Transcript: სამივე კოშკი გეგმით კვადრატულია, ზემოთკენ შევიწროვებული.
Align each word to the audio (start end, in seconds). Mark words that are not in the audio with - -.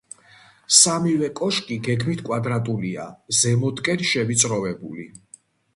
სამივე 0.77 1.29
კოშკი 1.41 1.77
გეგმით 1.89 2.25
კვადრატულია, 2.31 3.07
ზემოთკენ 3.43 4.05
შევიწროვებული. 4.15 5.11